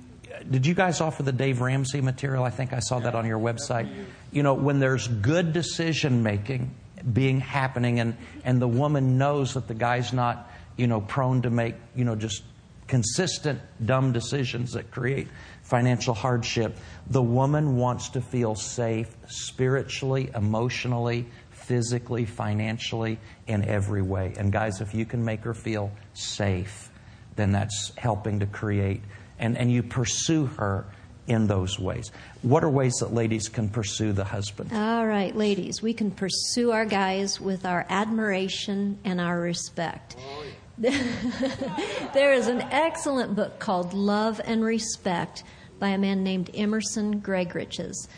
[0.50, 2.44] did you guys offer the Dave Ramsey material?
[2.44, 3.92] I think I saw that on your website.
[4.30, 6.74] You know, when there's good decision making
[7.12, 11.50] being happening and, and the woman knows that the guy's not, you know, prone to
[11.50, 12.42] make, you know, just
[12.86, 15.28] consistent dumb decisions that create
[15.62, 16.76] financial hardship.
[17.08, 24.34] The woman wants to feel safe spiritually, emotionally, physically, financially, in every way.
[24.36, 26.90] And guys, if you can make her feel safe,
[27.36, 29.00] then that's helping to create
[29.42, 30.86] and, and you pursue her
[31.26, 32.10] in those ways.
[32.42, 34.72] What are ways that ladies can pursue the husband?
[34.72, 40.16] All right, ladies, we can pursue our guys with our admiration and our respect.
[40.78, 45.42] there is an excellent book called Love and Respect
[45.78, 48.08] by a man named Emerson Eggerichs.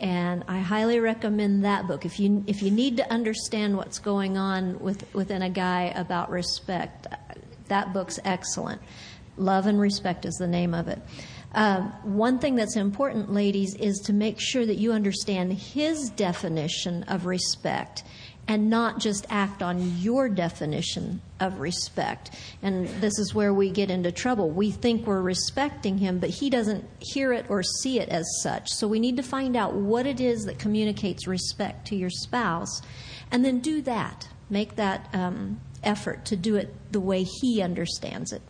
[0.00, 2.04] and I highly recommend that book.
[2.04, 6.30] If you if you need to understand what's going on with within a guy about
[6.30, 7.06] respect,
[7.68, 8.82] that book's excellent.
[9.36, 11.00] Love and Respect is the name of it.
[11.54, 17.02] Um, one thing that's important, ladies, is to make sure that you understand his definition
[17.04, 18.04] of respect
[18.48, 22.32] and not just act on your definition of respect.
[22.60, 24.50] And this is where we get into trouble.
[24.50, 28.70] We think we're respecting him, but he doesn't hear it or see it as such.
[28.70, 32.82] So we need to find out what it is that communicates respect to your spouse
[33.30, 34.28] and then do that.
[34.50, 38.42] Make that um, effort to do it the way he understands it.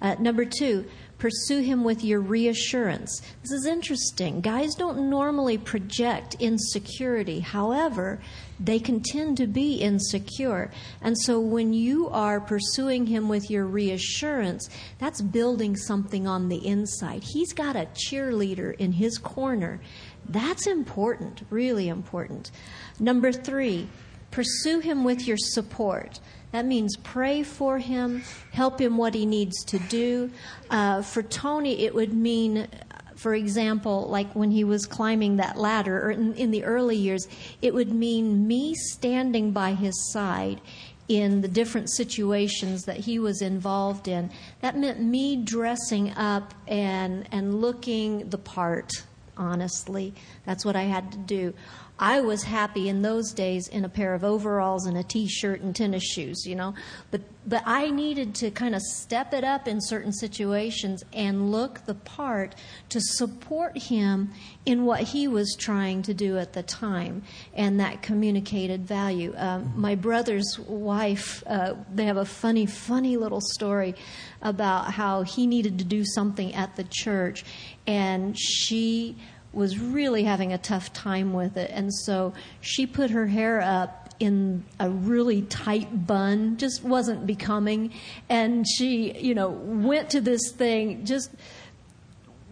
[0.00, 0.86] Uh, number two,
[1.18, 3.20] pursue him with your reassurance.
[3.42, 4.40] This is interesting.
[4.40, 7.40] Guys don't normally project insecurity.
[7.40, 8.20] However,
[8.58, 10.70] they can tend to be insecure.
[11.02, 16.66] And so when you are pursuing him with your reassurance, that's building something on the
[16.66, 17.22] inside.
[17.22, 19.80] He's got a cheerleader in his corner.
[20.26, 22.50] That's important, really important.
[22.98, 23.88] Number three,
[24.30, 26.20] pursue him with your support.
[26.52, 30.30] That means pray for him, help him what he needs to do.
[30.68, 32.66] Uh, for Tony, it would mean,
[33.14, 37.28] for example, like when he was climbing that ladder, or in, in the early years,
[37.62, 40.60] it would mean me standing by his side
[41.06, 44.30] in the different situations that he was involved in.
[44.60, 48.92] That meant me dressing up and and looking the part.
[49.40, 50.12] Honestly,
[50.44, 51.54] that's what I had to do.
[51.98, 55.74] I was happy in those days in a pair of overalls and a t-shirt and
[55.76, 56.74] tennis shoes, you know.
[57.10, 61.86] But but I needed to kind of step it up in certain situations and look
[61.86, 62.54] the part
[62.90, 64.30] to support him
[64.66, 67.22] in what he was trying to do at the time,
[67.54, 69.32] and that communicated value.
[69.36, 73.94] Um, my brother's wife, uh, they have a funny, funny little story
[74.42, 77.44] about how he needed to do something at the church,
[77.86, 79.16] and she
[79.52, 81.70] was really having a tough time with it.
[81.72, 87.92] And so she put her hair up in a really tight bun, just wasn't becoming.
[88.28, 91.30] And she, you know, went to this thing, just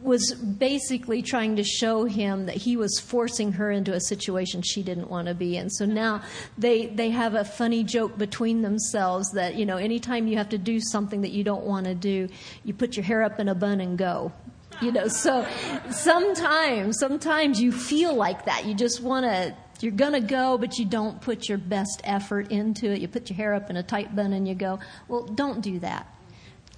[0.03, 4.83] was basically trying to show him that he was forcing her into a situation she
[4.83, 5.71] didn't want to be in.
[5.71, 6.23] So now
[6.57, 10.59] they they have a funny joke between themselves that you know anytime you have to
[10.59, 12.29] do something that you don't want to do,
[12.65, 14.33] you put your hair up in a bun and go.
[14.81, 15.47] You know so
[15.91, 18.67] sometimes sometimes you feel like that.
[18.67, 22.51] You just want to you're going to go but you don't put your best effort
[22.51, 23.01] into it.
[23.01, 24.79] You put your hair up in a tight bun and you go.
[25.09, 26.07] Well don't do that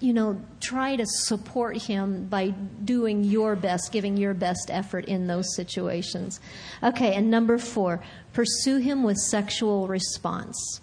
[0.01, 5.27] you know try to support him by doing your best giving your best effort in
[5.27, 6.41] those situations.
[6.83, 10.81] Okay and number 4 pursue him with sexual response.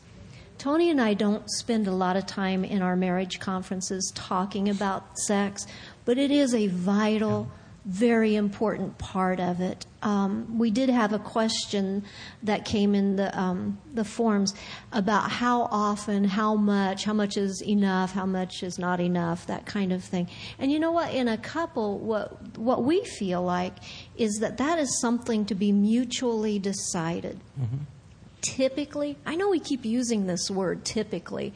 [0.57, 5.17] Tony and I don't spend a lot of time in our marriage conferences talking about
[5.19, 5.67] sex,
[6.03, 7.51] but it is a vital,
[7.87, 9.85] very important part of it.
[10.01, 12.03] Um, we did have a question
[12.43, 14.53] that came in the um, the forms
[14.91, 19.65] about how often, how much, how much is enough, how much is not enough, that
[19.65, 20.27] kind of thing.
[20.59, 21.13] And you know what?
[21.13, 23.73] In a couple, what what we feel like
[24.17, 27.39] is that that is something to be mutually decided.
[27.59, 27.77] Mm-hmm.
[28.41, 31.53] Typically, I know we keep using this word typically,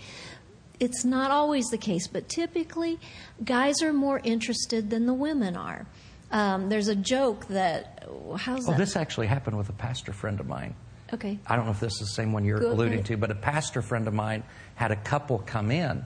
[0.80, 3.00] it's not always the case, but typically,
[3.44, 5.86] guys are more interested than the women are.
[6.32, 8.78] Um, there's a joke that how's well, that?
[8.78, 10.76] this actually happened with a pastor friend of mine.
[11.14, 11.40] Okay.
[11.46, 13.06] I don't know if this is the same one you're Go alluding ahead.
[13.08, 14.44] to, but a pastor friend of mine
[14.76, 16.06] had a couple come in,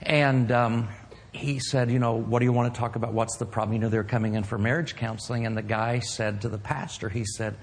[0.00, 0.88] and um,
[1.32, 3.12] he said, "You know, what do you want to talk about?
[3.12, 6.40] What's the problem?" You know, they're coming in for marriage counseling, and the guy said
[6.42, 7.54] to the pastor, he said,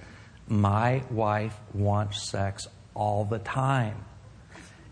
[0.47, 4.05] "My wife wants sex all the time."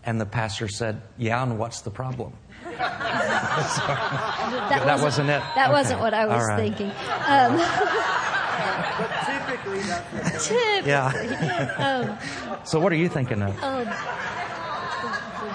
[0.04, 2.32] And the pastor said, Yeah, and what's the problem?
[4.70, 5.42] That, that wasn't it?
[5.54, 5.72] That Okay.
[5.72, 6.58] wasn't what I was All right.
[6.58, 6.90] thinking.
[7.26, 7.58] Um,
[9.26, 12.16] Typically, that's typically, Yeah.
[12.64, 13.56] so, what are you thinking of?
[13.62, 13.90] oh, the, the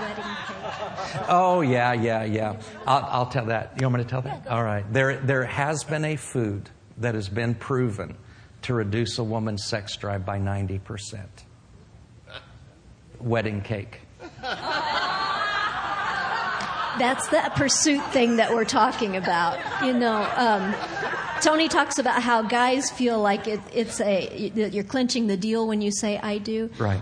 [0.02, 1.26] wedding cake.
[1.30, 2.56] Oh, yeah, yeah, yeah.
[2.88, 3.74] I'll, I'll tell that.
[3.80, 4.48] You want me to tell that?
[4.48, 4.84] All right.
[4.92, 8.18] There, there has been a food that has been proven
[8.64, 11.26] to reduce a woman's sex drive by 90%.
[13.20, 14.02] Wedding cake.
[16.98, 19.60] That's that pursuit thing that we're talking about.
[19.84, 20.74] You know, um,
[21.42, 25.68] Tony talks about how guys feel like it, it's a that you're clinching the deal
[25.68, 27.02] when you say "I do." Right.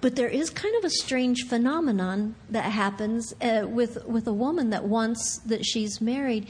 [0.00, 4.70] But there is kind of a strange phenomenon that happens uh, with with a woman
[4.70, 6.46] that once that she's married,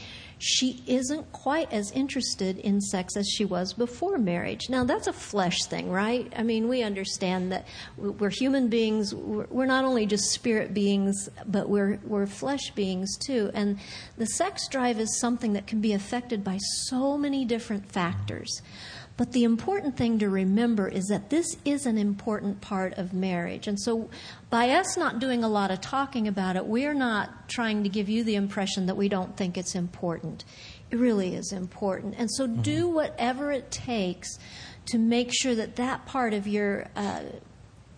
[0.47, 4.69] she isn't quite as interested in sex as she was before marriage.
[4.69, 6.31] Now that's a flesh thing, right?
[6.37, 7.67] I mean, we understand that
[7.97, 9.15] we're human beings.
[9.15, 13.53] We're not only just spirit beings, but we're we're flesh beings too.
[13.55, 13.79] And
[14.19, 18.61] the sex drive is something that can be affected by so many different factors.
[19.17, 23.69] But the important thing to remember is that this is an important part of marriage.
[23.69, 24.11] And so,
[24.51, 28.09] by us not doing a lot of talking about it, we're not trying to give
[28.09, 30.45] you the impression that we don't think it's important.
[30.91, 32.17] It really is important.
[32.19, 32.63] And so, mm-hmm.
[32.63, 34.37] do whatever it takes
[34.87, 37.21] to make sure that that part of your uh,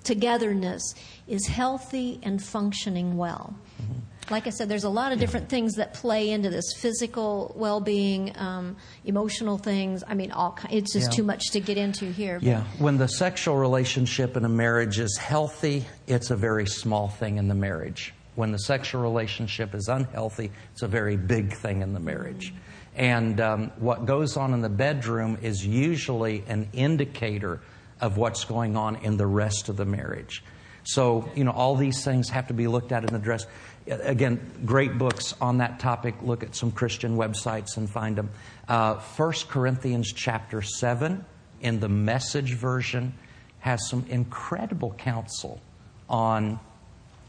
[0.04, 0.94] togetherness
[1.26, 3.56] is healthy and functioning well.
[3.82, 4.00] Mm-hmm
[4.30, 7.80] like I said, there's a lot of different things that play into this physical well
[7.80, 10.02] being, um, emotional things.
[10.06, 11.16] I mean, all it's just yeah.
[11.16, 12.38] too much to get into here.
[12.42, 12.64] Yeah.
[12.78, 17.48] When the sexual relationship in a marriage is healthy, it's a very small thing in
[17.48, 18.14] the marriage.
[18.34, 22.52] When the sexual relationship is unhealthy, it's a very big thing in the marriage.
[22.94, 27.60] And um, what goes on in the bedroom is usually an indicator
[28.00, 30.42] of what's going on in the rest of the marriage.
[30.84, 33.48] So, you know, all these things have to be looked at and addressed
[33.86, 36.14] again, great books on that topic.
[36.22, 38.30] Look at some Christian websites and find them.
[38.68, 41.24] Uh, 1 Corinthians chapter 7
[41.60, 43.14] in the message version
[43.60, 45.60] has some incredible counsel
[46.08, 46.60] on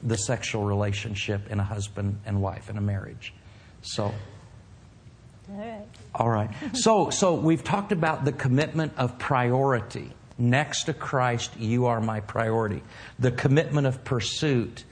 [0.03, 3.33] the sexual relationship in a husband and wife in a marriage.
[3.81, 4.13] So,
[5.49, 5.85] all right.
[6.13, 6.49] All right.
[6.73, 10.11] So, so we've talked about the commitment of priority.
[10.37, 12.83] Next to Christ, you are my priority.
[13.17, 14.83] The commitment of pursuit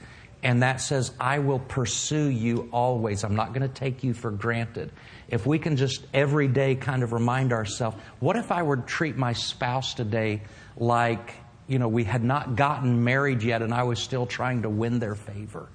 [0.46, 3.24] and that says, I will pursue you always.
[3.24, 4.92] I'm not going to take you for granted.
[5.26, 8.82] If we can just every day kind of remind ourselves, what if I were to
[8.82, 10.42] treat my spouse today
[10.76, 11.34] like,
[11.66, 15.00] you know, we had not gotten married yet and I was still trying to win
[15.00, 15.68] their favor?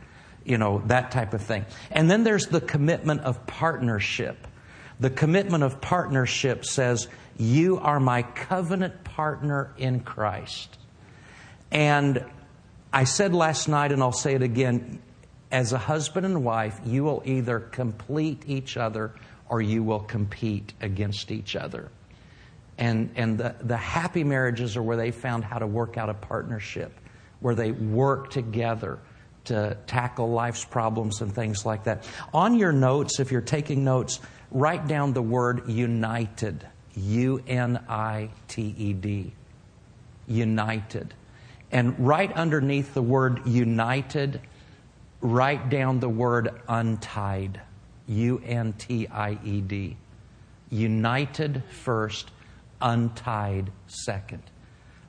[0.45, 1.65] You know, that type of thing.
[1.91, 4.47] And then there's the commitment of partnership.
[5.01, 10.78] The commitment of partnership says, You are my covenant partner in Christ.
[11.72, 12.24] And
[12.94, 15.02] I said last night, and I'll say it again
[15.52, 19.14] as a husband and wife, you will either complete each other
[19.50, 21.92] or you will compete against each other.
[22.78, 26.14] And, and the, the happy marriages are where they found how to work out a
[26.14, 26.94] partnership,
[27.42, 28.98] where they work together
[29.46, 32.08] to tackle life's problems and things like that.
[32.34, 34.20] On your notes, if you're taking notes,
[34.52, 36.66] write down the word united.
[36.96, 39.32] U N I T E D.
[40.28, 41.14] United.
[41.72, 44.41] And right underneath the word united,
[45.22, 47.61] write down the word untied.
[48.07, 49.95] U N T I E D.
[50.69, 52.30] United first,
[52.82, 54.43] untied second.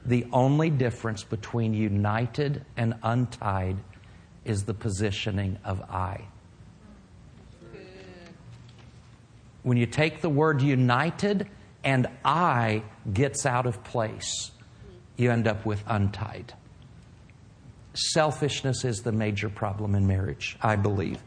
[0.04, 3.76] The only difference between united and untied
[4.44, 6.26] is the positioning of I.
[9.62, 11.48] When you take the word united
[11.84, 12.82] and I
[13.12, 14.51] gets out of place,
[15.22, 16.52] you end up with untied.
[17.94, 21.22] Selfishness is the major problem in marriage, I believe.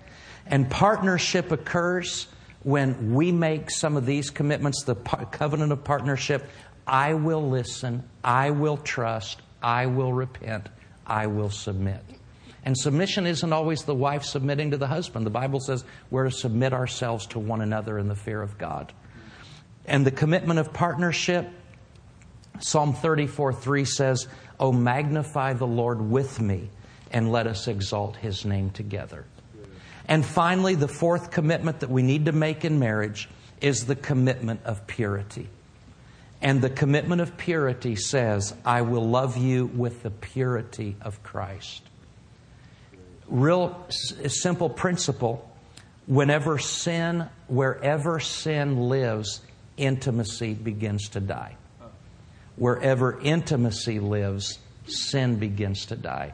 [0.45, 2.27] And partnership occurs
[2.63, 6.45] when we make some of these commitments, the covenant of partnership.
[6.87, 10.69] I will listen, I will trust, I will repent,
[11.05, 12.03] I will submit.
[12.63, 15.25] And submission isn't always the wife submitting to the husband.
[15.25, 18.91] The Bible says we're to submit ourselves to one another in the fear of God.
[19.85, 21.47] And the commitment of partnership
[22.59, 24.27] Psalm 34 3 says,
[24.59, 26.69] Oh, magnify the Lord with me,
[27.11, 29.25] and let us exalt his name together.
[30.07, 33.27] And finally, the fourth commitment that we need to make in marriage
[33.59, 35.49] is the commitment of purity.
[36.41, 41.81] And the commitment of purity says, I will love you with the purity of Christ.
[43.27, 45.49] Real simple principle
[46.05, 49.41] whenever sin, wherever sin lives,
[49.77, 51.57] intimacy begins to die
[52.55, 56.33] wherever intimacy lives, sin begins to die.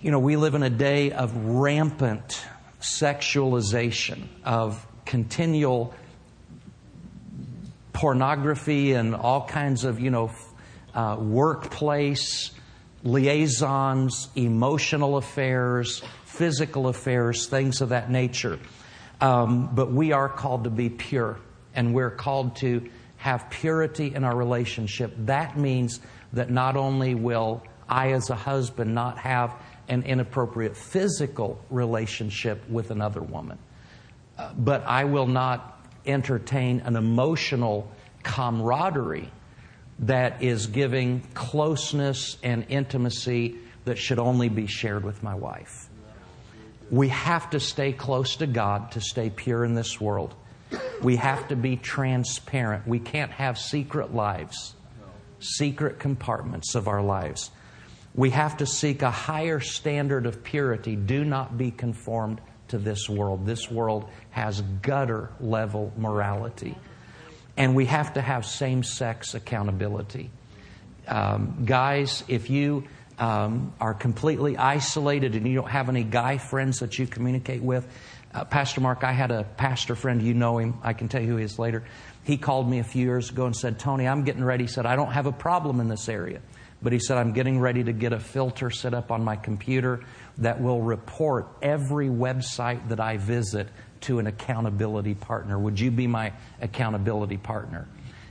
[0.00, 2.44] You know, we live in a day of rampant
[2.80, 5.94] sexualization, of continual
[7.92, 10.32] pornography and all kinds of, you know,
[10.94, 12.50] uh, workplace
[13.04, 18.58] liaisons, emotional affairs, physical affairs, things of that nature.
[19.20, 21.38] Um, but we are called to be pure,
[21.74, 22.90] and we're called to
[23.22, 26.00] have purity in our relationship, that means
[26.32, 29.54] that not only will I, as a husband, not have
[29.88, 33.58] an inappropriate physical relationship with another woman,
[34.38, 37.88] uh, but I will not entertain an emotional
[38.24, 39.30] camaraderie
[40.00, 45.88] that is giving closeness and intimacy that should only be shared with my wife.
[46.90, 50.34] We have to stay close to God to stay pure in this world.
[51.02, 52.86] We have to be transparent.
[52.86, 54.74] We can't have secret lives,
[55.40, 57.50] secret compartments of our lives.
[58.14, 60.96] We have to seek a higher standard of purity.
[60.96, 63.46] Do not be conformed to this world.
[63.46, 66.76] This world has gutter level morality.
[67.56, 70.30] And we have to have same sex accountability.
[71.06, 72.84] Um, guys, if you
[73.18, 77.86] um, are completely isolated and you don't have any guy friends that you communicate with,
[78.34, 81.28] uh, Pastor Mark, I had a pastor friend, you know him, I can tell you
[81.28, 81.84] who he is later.
[82.24, 84.64] He called me a few years ago and said, Tony, I'm getting ready.
[84.64, 86.40] He said, I don't have a problem in this area.
[86.80, 90.04] But he said, I'm getting ready to get a filter set up on my computer
[90.38, 93.68] that will report every website that I visit
[94.02, 95.58] to an accountability partner.
[95.58, 97.86] Would you be my accountability partner?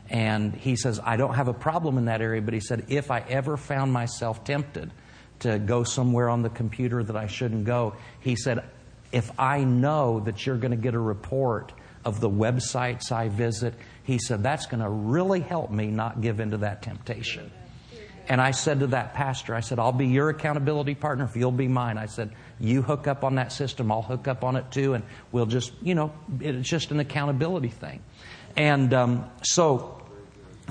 [0.09, 3.11] And he says, I don't have a problem in that area, but he said, if
[3.11, 4.91] I ever found myself tempted
[5.39, 8.69] to go somewhere on the computer that I shouldn't go, he said,
[9.11, 11.71] if I know that you're going to get a report
[12.03, 16.39] of the websites I visit, he said, that's going to really help me not give
[16.39, 17.51] into that temptation.
[18.27, 21.51] And I said to that pastor, I said, I'll be your accountability partner if you'll
[21.51, 21.97] be mine.
[21.97, 25.03] I said, you hook up on that system, I'll hook up on it too, and
[25.31, 28.01] we'll just, you know, it's just an accountability thing.
[28.55, 30.01] And um, so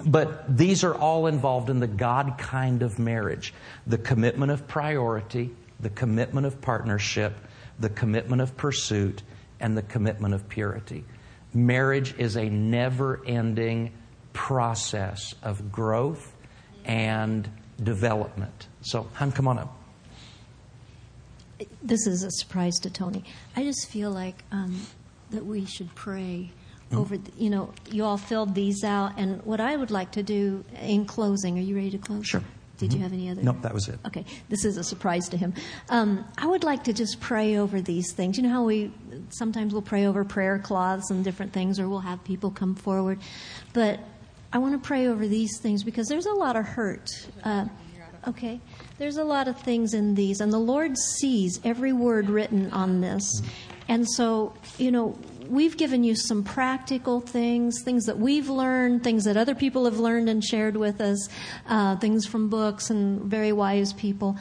[0.05, 3.53] but these are all involved in the God kind of marriage
[3.87, 7.35] the commitment of priority, the commitment of partnership,
[7.81, 9.23] the commitment of pursuit,
[9.59, 11.05] and the commitment of purity.
[11.53, 13.93] Marriage is a never ending
[14.33, 16.33] process of growth
[16.85, 17.51] and
[17.83, 18.69] development.
[18.83, 19.77] So, hon, come on up.
[21.83, 23.25] This is a surprise to Tony.
[23.57, 24.87] I just feel like um,
[25.31, 26.53] that we should pray
[26.93, 29.13] over, the, you know, you all filled these out.
[29.17, 32.27] And what I would like to do in closing, are you ready to close?
[32.27, 32.43] Sure.
[32.81, 33.43] Did you have any other?
[33.43, 33.99] Nope, that was it.
[34.07, 35.53] Okay, this is a surprise to him.
[35.91, 38.39] Um, I would like to just pray over these things.
[38.39, 38.91] You know how we
[39.29, 43.19] sometimes we'll pray over prayer cloths and different things, or we'll have people come forward.
[43.75, 44.01] But
[44.51, 47.11] I want to pray over these things because there's a lot of hurt.
[47.45, 47.67] Uh,
[48.27, 48.61] okay,
[48.97, 53.03] there's a lot of things in these, and the Lord sees every word written on
[53.03, 53.43] this.
[53.89, 55.19] And so, you know,
[55.51, 59.99] we've given you some practical things, things that we've learned, things that other people have
[59.99, 61.29] learned and shared with us,
[61.67, 64.39] uh, things from books and very wise people.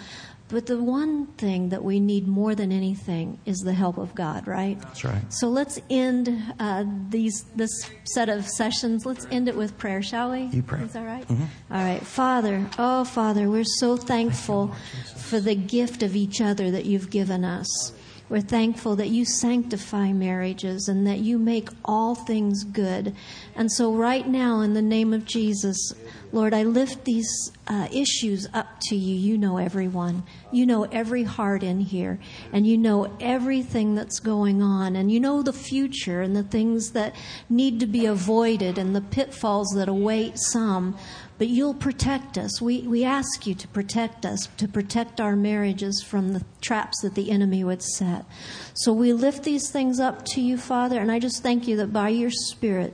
[0.49, 4.47] But the one thing that we need more than anything is the help of God,
[4.47, 4.82] right?
[4.82, 5.22] That's right.
[5.32, 7.70] So let's end uh, these this
[8.03, 9.05] set of sessions.
[9.05, 10.45] Let's end it with prayer, shall we?
[10.45, 10.82] You pray.
[10.82, 11.28] Is that right?
[11.28, 11.74] Mm-hmm.
[11.74, 12.68] All right, Father.
[12.80, 14.76] Oh, Father, we're so thankful
[15.16, 17.93] for the gift of each other that you've given us.
[18.30, 23.15] We're thankful that you sanctify marriages and that you make all things good.
[23.55, 25.93] And so, right now, in the name of Jesus,
[26.32, 27.27] Lord, I lift these
[27.67, 29.15] uh, issues up to you.
[29.15, 30.23] You know everyone.
[30.51, 32.19] You know every heart in here.
[32.53, 34.95] And you know everything that's going on.
[34.95, 37.15] And you know the future and the things that
[37.49, 40.95] need to be avoided and the pitfalls that await some
[41.39, 42.61] but you'll protect us.
[42.61, 47.15] We, we ask you to protect us, to protect our marriages from the traps that
[47.15, 48.25] the enemy would set.
[48.73, 51.93] So we lift these things up to you, Father, and I just thank you that
[51.93, 52.93] by your Spirit,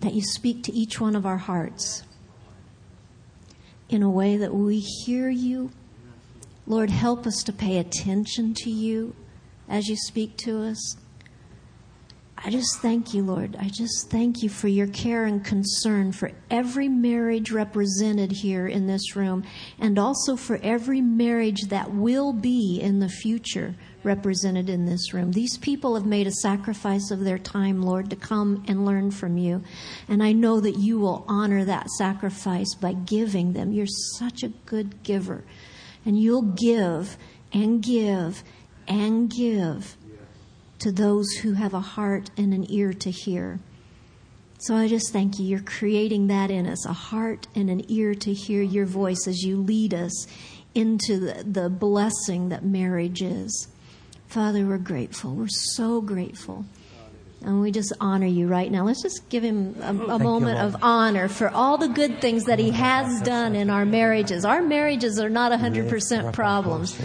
[0.00, 2.04] that you speak to each one of our hearts
[3.90, 5.70] in a way that we hear you.
[6.66, 9.14] Lord, help us to pay attention to you
[9.68, 10.96] as you speak to us.
[12.44, 13.56] I just thank you, Lord.
[13.60, 18.88] I just thank you for your care and concern for every marriage represented here in
[18.88, 19.44] this room
[19.78, 25.30] and also for every marriage that will be in the future represented in this room.
[25.30, 29.38] These people have made a sacrifice of their time, Lord, to come and learn from
[29.38, 29.62] you.
[30.08, 33.70] And I know that you will honor that sacrifice by giving them.
[33.70, 35.44] You're such a good giver.
[36.04, 37.16] And you'll give
[37.52, 38.42] and give
[38.88, 39.96] and give
[40.82, 43.60] to those who have a heart and an ear to hear.
[44.58, 45.44] So I just thank you.
[45.44, 49.42] You're creating that in us a heart and an ear to hear your voice as
[49.42, 50.26] you lead us
[50.74, 53.68] into the, the blessing that marriage is.
[54.26, 55.34] Father, we're grateful.
[55.34, 56.64] We're so grateful.
[57.44, 58.84] And we just honor you right now.
[58.84, 62.44] Let's just give him a, a moment you, of honor for all the good things
[62.44, 64.44] that he has done in our marriages.
[64.44, 66.96] Our marriages are not 100% problems,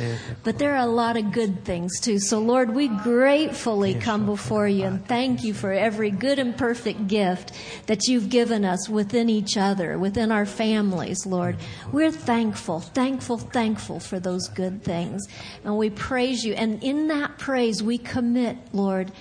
[0.43, 2.19] but there are a lot of good things too.
[2.19, 7.07] So, Lord, we gratefully come before you and thank you for every good and perfect
[7.07, 7.51] gift
[7.87, 11.57] that you've given us within each other, within our families, Lord.
[11.91, 15.25] We're thankful, thankful, thankful for those good things.
[15.63, 16.53] And we praise you.
[16.53, 19.11] And in that praise, we commit, Lord,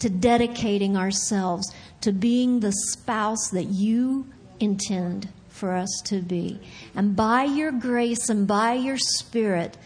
[0.00, 4.26] to dedicating ourselves to being the spouse that you
[4.60, 6.60] intend for us to be.
[6.94, 9.76] And by your grace and by your spirit,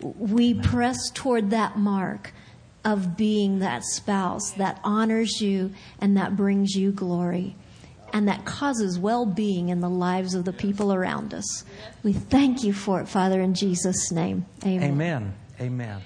[0.00, 2.32] we press toward that mark
[2.84, 7.56] of being that spouse that honors you and that brings you glory
[8.12, 11.64] and that causes well being in the lives of the people around us.
[12.04, 14.46] We thank you for it, Father, in Jesus' name.
[14.64, 14.92] Amen.
[14.92, 15.34] Amen.
[15.60, 16.02] Amen.